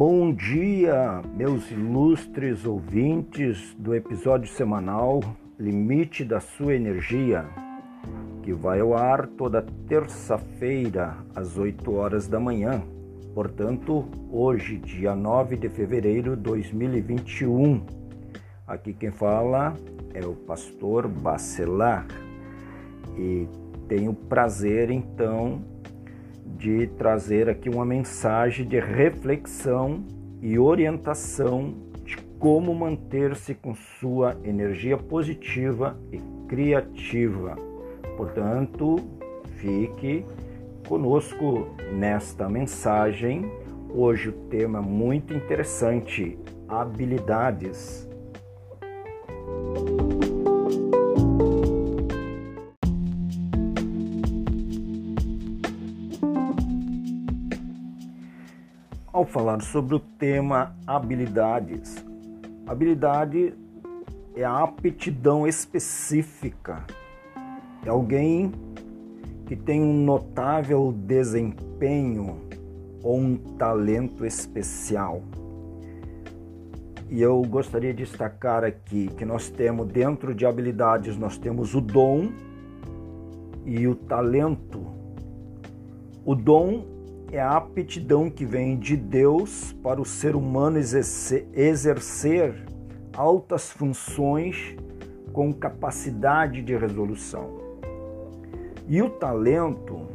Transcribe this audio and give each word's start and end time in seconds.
Bom 0.00 0.32
dia, 0.32 1.20
meus 1.36 1.70
ilustres 1.70 2.64
ouvintes 2.64 3.76
do 3.78 3.94
episódio 3.94 4.48
semanal 4.48 5.20
Limite 5.58 6.24
da 6.24 6.40
Sua 6.40 6.74
Energia, 6.74 7.44
que 8.42 8.50
vai 8.54 8.80
ao 8.80 8.94
ar 8.94 9.26
toda 9.26 9.60
terça-feira 9.86 11.18
às 11.34 11.58
8 11.58 11.92
horas 11.92 12.26
da 12.26 12.40
manhã. 12.40 12.82
Portanto, 13.34 14.08
hoje, 14.32 14.78
dia 14.78 15.14
9 15.14 15.56
de 15.58 15.68
fevereiro 15.68 16.34
de 16.34 16.44
2021. 16.44 17.84
Aqui 18.66 18.94
quem 18.94 19.10
fala 19.10 19.74
é 20.14 20.24
o 20.24 20.32
pastor 20.32 21.08
Bacelar 21.08 22.06
e 23.18 23.46
tenho 23.86 24.14
prazer 24.14 24.90
então 24.90 25.60
de 26.60 26.86
trazer 26.88 27.48
aqui 27.48 27.70
uma 27.70 27.86
mensagem 27.86 28.66
de 28.66 28.78
reflexão 28.78 30.04
e 30.42 30.58
orientação 30.58 31.74
de 32.04 32.18
como 32.38 32.74
manter-se 32.74 33.54
com 33.54 33.74
sua 33.74 34.36
energia 34.44 34.98
positiva 34.98 35.98
e 36.12 36.20
criativa. 36.46 37.56
Portanto, 38.14 38.96
fique 39.56 40.26
conosco 40.86 41.68
nesta 41.94 42.46
mensagem. 42.46 43.50
Hoje 43.88 44.28
o 44.28 44.32
tema 44.32 44.80
é 44.80 44.82
muito 44.82 45.32
interessante: 45.32 46.38
habilidades. 46.68 48.09
Ao 59.12 59.24
falar 59.24 59.60
sobre 59.60 59.94
o 59.94 60.00
tema 60.00 60.76
habilidades. 60.86 62.04
Habilidade 62.66 63.54
é 64.34 64.44
a 64.44 64.62
aptidão 64.62 65.46
específica. 65.46 66.84
É 67.84 67.88
alguém 67.88 68.52
que 69.46 69.56
tem 69.56 69.82
um 69.82 70.04
notável 70.04 70.92
desempenho 70.92 72.40
ou 73.02 73.18
um 73.18 73.36
talento 73.36 74.24
especial. 74.24 75.22
E 77.08 77.20
eu 77.20 77.42
gostaria 77.42 77.92
de 77.92 78.04
destacar 78.04 78.62
aqui 78.62 79.08
que 79.16 79.24
nós 79.24 79.50
temos 79.50 79.88
dentro 79.88 80.32
de 80.32 80.46
habilidades 80.46 81.16
nós 81.16 81.36
temos 81.36 81.74
o 81.74 81.80
dom 81.80 82.30
e 83.66 83.88
o 83.88 83.96
talento. 83.96 84.86
O 86.24 86.36
dom 86.36 86.99
é 87.32 87.40
a 87.40 87.56
aptidão 87.56 88.28
que 88.28 88.44
vem 88.44 88.76
de 88.76 88.96
Deus 88.96 89.72
para 89.82 90.00
o 90.00 90.04
ser 90.04 90.34
humano 90.34 90.78
exercer 90.78 92.54
altas 93.16 93.70
funções 93.70 94.76
com 95.32 95.52
capacidade 95.52 96.60
de 96.60 96.76
resolução. 96.76 97.60
E 98.88 99.00
o 99.00 99.08
talento, 99.08 100.08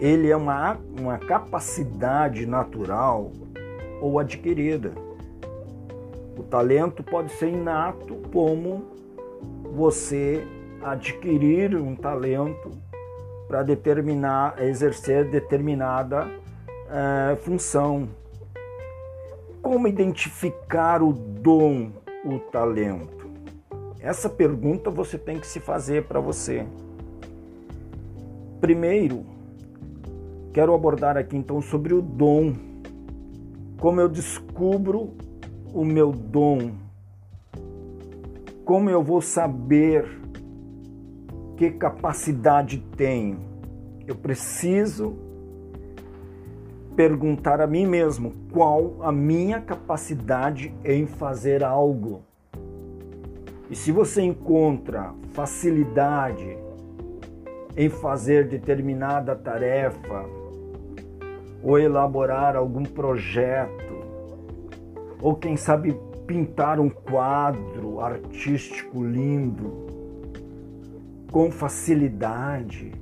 ele 0.00 0.30
é 0.30 0.36
uma, 0.36 0.78
uma 0.98 1.18
capacidade 1.18 2.46
natural 2.46 3.30
ou 4.00 4.18
adquirida. 4.18 4.92
O 6.38 6.42
talento 6.42 7.02
pode 7.02 7.30
ser 7.32 7.48
inato, 7.48 8.16
como 8.32 8.84
você 9.74 10.42
adquirir 10.82 11.76
um 11.76 11.94
talento 11.94 12.70
para 13.48 13.62
determinar, 13.62 14.62
exercer 14.62 15.30
determinada 15.30 16.28
é, 16.90 17.36
função. 17.36 18.08
Como 19.62 19.88
identificar 19.88 21.02
o 21.02 21.12
dom, 21.12 21.90
o 22.24 22.38
talento? 22.38 23.26
Essa 24.00 24.28
pergunta 24.28 24.90
você 24.90 25.18
tem 25.18 25.38
que 25.38 25.46
se 25.46 25.58
fazer 25.58 26.04
para 26.04 26.20
você. 26.20 26.66
Primeiro, 28.60 29.24
quero 30.52 30.74
abordar 30.74 31.16
aqui 31.16 31.36
então 31.36 31.60
sobre 31.60 31.92
o 31.92 32.00
dom. 32.00 32.52
Como 33.78 34.00
eu 34.00 34.08
descubro 34.08 35.14
o 35.74 35.84
meu 35.84 36.12
dom? 36.12 36.72
Como 38.64 38.88
eu 38.88 39.02
vou 39.02 39.20
saber 39.20 40.08
que 41.56 41.70
capacidade 41.70 42.78
tenho? 42.96 43.38
Eu 44.06 44.14
preciso 44.14 45.16
perguntar 46.94 47.60
a 47.60 47.66
mim 47.66 47.86
mesmo 47.86 48.32
qual 48.52 48.96
a 49.00 49.10
minha 49.10 49.60
capacidade 49.60 50.74
em 50.84 51.06
fazer 51.06 51.64
algo. 51.64 52.22
E 53.70 53.74
se 53.74 53.90
você 53.90 54.22
encontra 54.22 55.12
facilidade 55.32 56.56
em 57.76 57.88
fazer 57.88 58.48
determinada 58.48 59.34
tarefa 59.34 60.24
ou 61.62 61.78
elaborar 61.78 62.54
algum 62.54 62.84
projeto, 62.84 63.96
ou 65.20 65.34
quem 65.34 65.56
sabe 65.56 65.98
pintar 66.26 66.78
um 66.78 66.88
quadro 66.88 68.00
artístico 68.00 69.02
lindo, 69.02 69.95
com 71.30 71.50
facilidade. 71.50 72.92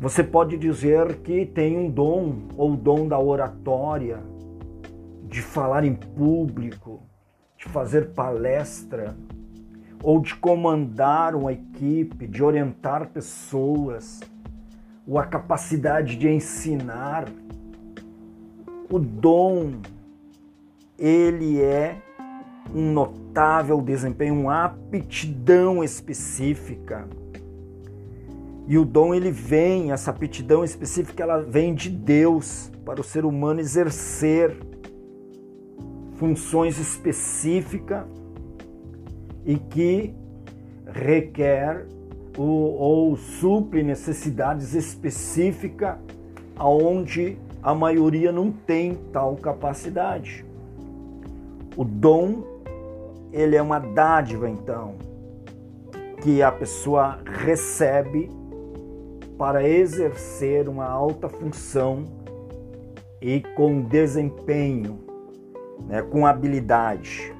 Você 0.00 0.22
pode 0.22 0.56
dizer 0.56 1.16
que 1.22 1.44
tem 1.44 1.76
um 1.76 1.90
dom, 1.90 2.48
ou 2.56 2.72
o 2.72 2.76
dom 2.76 3.08
da 3.08 3.18
oratória, 3.18 4.22
de 5.24 5.42
falar 5.42 5.84
em 5.84 5.94
público, 5.94 7.02
de 7.56 7.64
fazer 7.64 8.10
palestra, 8.10 9.16
ou 10.02 10.20
de 10.20 10.34
comandar 10.36 11.34
uma 11.34 11.52
equipe, 11.52 12.26
de 12.26 12.42
orientar 12.42 13.10
pessoas, 13.10 14.20
ou 15.06 15.18
a 15.18 15.26
capacidade 15.26 16.16
de 16.16 16.28
ensinar. 16.28 17.28
O 18.88 18.98
dom, 18.98 19.80
ele 20.96 21.60
é 21.60 22.00
um 22.74 22.92
notável 22.92 23.80
desempenho, 23.80 24.34
uma 24.34 24.64
aptidão 24.64 25.82
específica. 25.82 27.08
E 28.66 28.76
o 28.76 28.84
dom 28.84 29.14
ele 29.14 29.30
vem, 29.30 29.92
essa 29.92 30.10
aptidão 30.10 30.62
específica, 30.62 31.22
ela 31.22 31.40
vem 31.40 31.74
de 31.74 31.88
Deus 31.88 32.70
para 32.84 33.00
o 33.00 33.04
ser 33.04 33.24
humano 33.24 33.60
exercer 33.60 34.54
funções 36.16 36.78
específicas 36.78 38.04
e 39.46 39.56
que 39.56 40.14
requer 40.92 41.86
ou, 42.36 42.74
ou 42.76 43.16
supre 43.16 43.82
necessidades 43.82 44.74
específicas 44.74 45.96
aonde 46.56 47.38
a 47.62 47.74
maioria 47.74 48.32
não 48.32 48.50
tem 48.50 48.94
tal 49.12 49.36
capacidade. 49.36 50.44
O 51.76 51.84
dom, 51.84 52.42
ele 53.32 53.56
é 53.56 53.62
uma 53.62 53.78
dádiva, 53.78 54.48
então, 54.48 54.96
que 56.22 56.42
a 56.42 56.50
pessoa 56.50 57.18
recebe 57.24 58.30
para 59.36 59.66
exercer 59.66 60.68
uma 60.68 60.86
alta 60.86 61.28
função 61.28 62.04
e 63.20 63.40
com 63.54 63.82
desempenho, 63.82 64.98
né, 65.86 66.02
com 66.02 66.26
habilidade. 66.26 67.34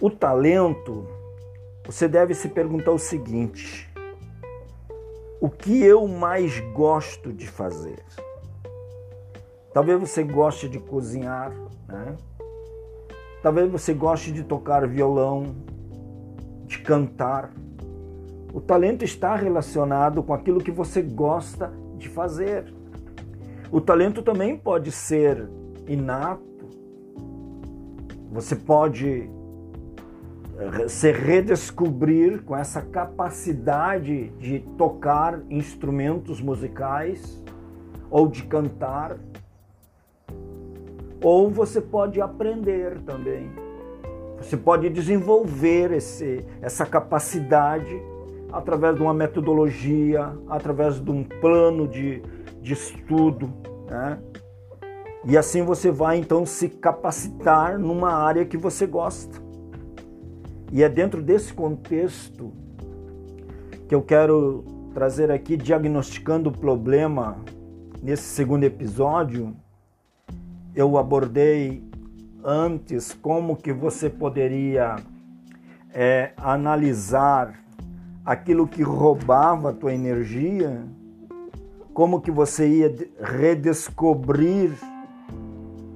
O 0.00 0.10
talento, 0.10 1.06
você 1.84 2.06
deve 2.06 2.34
se 2.34 2.48
perguntar 2.48 2.92
o 2.92 2.98
seguinte: 2.98 3.90
o 5.40 5.48
que 5.48 5.82
eu 5.82 6.06
mais 6.06 6.60
gosto 6.74 7.32
de 7.32 7.46
fazer? 7.46 8.02
Talvez 9.72 10.00
você 10.00 10.22
goste 10.22 10.68
de 10.68 10.78
cozinhar, 10.78 11.52
né? 11.86 12.16
Talvez 13.46 13.70
você 13.70 13.94
goste 13.94 14.32
de 14.32 14.42
tocar 14.42 14.88
violão, 14.88 15.54
de 16.66 16.80
cantar. 16.80 17.52
O 18.52 18.60
talento 18.60 19.04
está 19.04 19.36
relacionado 19.36 20.20
com 20.20 20.34
aquilo 20.34 20.58
que 20.58 20.72
você 20.72 21.00
gosta 21.00 21.72
de 21.96 22.08
fazer. 22.08 22.74
O 23.70 23.80
talento 23.80 24.20
também 24.20 24.58
pode 24.58 24.90
ser 24.90 25.48
inato. 25.86 26.42
Você 28.32 28.56
pode 28.56 29.30
eh, 30.58 30.88
se 30.88 31.12
redescobrir 31.12 32.42
com 32.42 32.56
essa 32.56 32.82
capacidade 32.82 34.30
de 34.40 34.58
tocar 34.76 35.40
instrumentos 35.48 36.40
musicais 36.40 37.40
ou 38.10 38.26
de 38.26 38.42
cantar 38.42 39.16
ou 41.22 41.50
você 41.50 41.80
pode 41.80 42.20
aprender 42.20 43.00
também. 43.00 43.50
Você 44.38 44.56
pode 44.56 44.88
desenvolver 44.90 45.92
esse, 45.92 46.44
essa 46.60 46.84
capacidade 46.84 48.00
através 48.52 48.94
de 48.94 49.02
uma 49.02 49.14
metodologia, 49.14 50.32
através 50.48 51.00
de 51.00 51.10
um 51.10 51.24
plano 51.24 51.88
de, 51.88 52.22
de 52.60 52.72
estudo. 52.72 53.52
Né? 53.88 54.18
E 55.24 55.36
assim 55.36 55.62
você 55.62 55.90
vai 55.90 56.18
então 56.18 56.46
se 56.46 56.68
capacitar 56.68 57.78
numa 57.78 58.12
área 58.12 58.44
que 58.44 58.56
você 58.56 58.86
gosta. 58.86 59.42
E 60.72 60.82
é 60.82 60.88
dentro 60.88 61.22
desse 61.22 61.52
contexto 61.52 62.52
que 63.88 63.94
eu 63.94 64.02
quero 64.02 64.64
trazer 64.92 65.30
aqui 65.30 65.56
diagnosticando 65.56 66.48
o 66.48 66.52
problema 66.52 67.38
nesse 68.02 68.24
segundo 68.24 68.64
episódio. 68.64 69.54
Eu 70.76 70.98
abordei 70.98 71.82
antes 72.44 73.14
como 73.14 73.56
que 73.56 73.72
você 73.72 74.10
poderia 74.10 74.96
é, 75.90 76.32
analisar 76.36 77.58
aquilo 78.22 78.68
que 78.68 78.82
roubava 78.82 79.70
a 79.70 79.72
tua 79.72 79.94
energia, 79.94 80.84
como 81.94 82.20
que 82.20 82.30
você 82.30 82.68
ia 82.68 82.94
redescobrir 83.18 84.72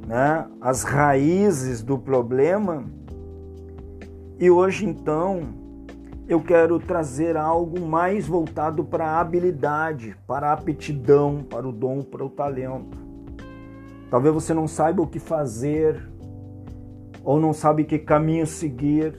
né, 0.06 0.46
as 0.62 0.82
raízes 0.82 1.82
do 1.82 1.98
problema. 1.98 2.82
E 4.38 4.50
hoje 4.50 4.86
então 4.86 5.42
eu 6.26 6.40
quero 6.40 6.80
trazer 6.80 7.36
algo 7.36 7.86
mais 7.86 8.26
voltado 8.26 8.82
para 8.82 9.04
a 9.04 9.20
habilidade, 9.20 10.16
para 10.26 10.48
a 10.48 10.52
aptidão, 10.54 11.44
para 11.50 11.68
o 11.68 11.72
dom, 11.72 12.00
para 12.00 12.24
o 12.24 12.30
talento. 12.30 13.09
Talvez 14.10 14.34
você 14.34 14.52
não 14.52 14.66
saiba 14.66 15.00
o 15.02 15.06
que 15.06 15.20
fazer 15.20 16.02
ou 17.22 17.38
não 17.38 17.52
sabe 17.52 17.84
que 17.84 17.98
caminho 17.98 18.46
seguir, 18.46 19.14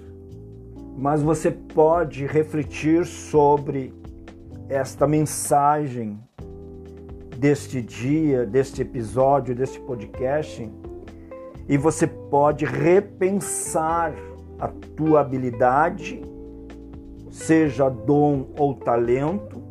mas 0.98 1.22
você 1.22 1.50
pode 1.50 2.26
refletir 2.26 3.06
sobre 3.06 3.94
esta 4.68 5.08
mensagem 5.08 6.20
deste 7.38 7.82
dia, 7.82 8.46
deste 8.46 8.82
episódio, 8.82 9.56
deste 9.56 9.80
podcast, 9.80 10.70
e 11.70 11.78
você 11.78 12.06
pode 12.06 12.66
repensar 12.66 14.14
a 14.60 14.68
tua 14.68 15.22
habilidade, 15.22 16.22
seja 17.30 17.88
dom 17.90 18.48
ou 18.58 18.76
talento, 18.76 19.62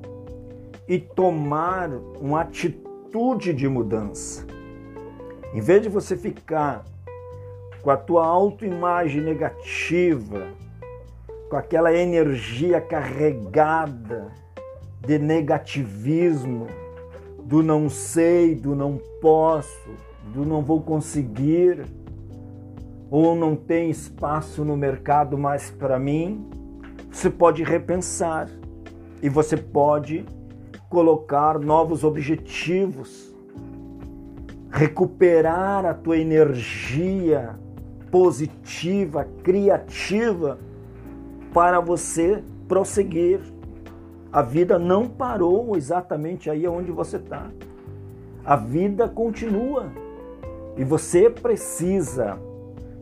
e 0.89 0.99
tomar 0.99 1.91
uma 2.21 2.41
atitude 2.41 3.53
de 3.53 3.69
mudança. 3.69 4.45
Em 5.53 5.61
vez 5.61 5.83
de 5.83 5.89
você 5.89 6.17
ficar 6.17 6.85
com 7.83 7.91
a 7.91 7.97
tua 7.97 8.25
autoimagem 8.25 9.21
negativa, 9.23 10.49
com 11.49 11.57
aquela 11.57 11.93
energia 11.93 12.81
carregada 12.81 14.29
de 15.01 15.19
negativismo, 15.19 16.69
do 17.43 17.63
não 17.63 17.91
sei, 17.91 18.55
do 18.55 18.77
não 18.77 19.01
posso, 19.21 19.91
do 20.33 20.45
não 20.45 20.63
vou 20.63 20.81
conseguir, 20.81 21.85
ou 23.11 23.35
não 23.35 23.57
tem 23.57 23.91
espaço 23.91 24.65
no 24.65 24.77
mercado 24.77 25.37
mais 25.37 25.69
para 25.69 25.99
mim, 25.99 26.49
você 27.11 27.29
pode 27.29 27.65
repensar 27.65 28.49
e 29.21 29.29
você 29.29 29.57
pode 29.57 30.25
colocar 30.89 31.59
novos 31.59 32.05
objetivos, 32.05 33.35
recuperar 34.71 35.85
a 35.85 35.95
tua 35.95 36.17
energia 36.17 37.59
positiva, 38.11 39.27
criativa 39.43 40.59
para 41.53 41.81
você 41.81 42.43
prosseguir 42.69 43.41
a 44.33 44.43
vida 44.43 44.79
não 44.79 45.09
parou 45.09 45.77
exatamente 45.77 46.49
aí 46.49 46.67
onde 46.69 46.93
você 46.93 47.17
está. 47.17 47.51
A 48.45 48.55
vida 48.55 49.09
continua. 49.09 49.91
E 50.77 50.85
você 50.85 51.29
precisa 51.29 52.39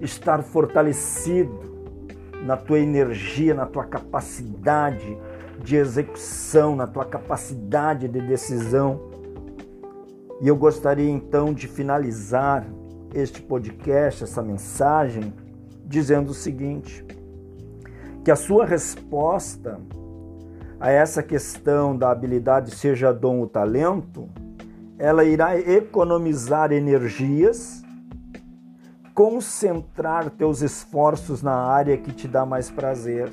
estar 0.00 0.42
fortalecido 0.42 1.68
na 2.44 2.56
tua 2.56 2.78
energia, 2.78 3.52
na 3.52 3.66
tua 3.66 3.84
capacidade 3.84 5.18
de 5.62 5.76
execução, 5.76 6.74
na 6.74 6.86
tua 6.86 7.04
capacidade 7.04 8.08
de 8.08 8.20
decisão. 8.22 8.98
E 10.40 10.46
eu 10.46 10.56
gostaria 10.56 11.10
então 11.10 11.52
de 11.52 11.66
finalizar 11.66 12.64
este 13.12 13.42
podcast, 13.42 14.22
essa 14.22 14.42
mensagem, 14.42 15.32
dizendo 15.84 16.30
o 16.30 16.34
seguinte: 16.34 17.04
que 18.24 18.30
a 18.30 18.36
sua 18.36 18.64
resposta 18.64 19.80
a 20.80 20.90
essa 20.90 21.22
questão 21.22 21.96
da 21.96 22.10
habilidade, 22.10 22.70
seja 22.70 23.12
dom 23.12 23.40
ou 23.40 23.48
talento, 23.48 24.28
ela 24.96 25.24
irá 25.24 25.58
economizar 25.58 26.72
energias, 26.72 27.82
concentrar 29.12 30.30
teus 30.30 30.62
esforços 30.62 31.42
na 31.42 31.54
área 31.54 31.96
que 31.96 32.12
te 32.12 32.28
dá 32.28 32.46
mais 32.46 32.70
prazer. 32.70 33.32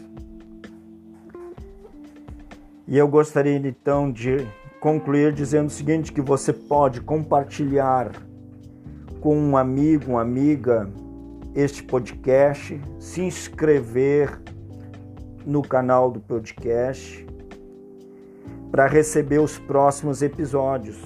E 2.88 2.98
eu 2.98 3.08
gostaria 3.08 3.56
então 3.56 4.12
de 4.12 4.48
concluir 4.86 5.34
dizendo 5.34 5.66
o 5.66 5.72
seguinte: 5.72 6.14
que 6.14 6.22
você 6.22 6.54
pode 6.54 7.02
compartilhar 7.02 8.12
com 9.20 9.36
um 9.36 9.58
amigo, 9.58 10.12
uma 10.12 10.22
amiga, 10.22 10.88
este 11.56 11.82
podcast, 11.82 12.80
se 13.00 13.22
inscrever 13.22 14.40
no 15.44 15.64
canal 15.64 16.12
do 16.12 16.20
podcast 16.20 17.26
para 18.70 18.86
receber 18.86 19.40
os 19.40 19.58
próximos 19.58 20.22
episódios. 20.22 21.02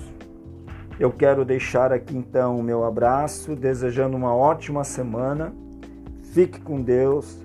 Eu 0.99 1.09
quero 1.09 1.45
deixar 1.45 1.93
aqui 1.93 2.17
então 2.17 2.57
o 2.57 2.63
meu 2.63 2.83
abraço, 2.83 3.55
desejando 3.55 4.17
uma 4.17 4.35
ótima 4.35 4.83
semana. 4.83 5.53
Fique 6.33 6.59
com 6.59 6.81
Deus 6.81 7.41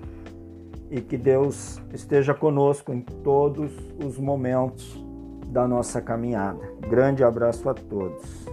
e 0.91 0.99
que 0.99 1.15
Deus 1.15 1.81
esteja 1.93 2.33
conosco 2.33 2.91
em 2.91 2.99
todos 2.99 3.71
os 4.03 4.17
momentos 4.17 5.04
da 5.47 5.67
nossa 5.67 6.01
caminhada. 6.01 6.59
Grande 6.89 7.23
abraço 7.23 7.69
a 7.69 7.73
todos. 7.73 8.45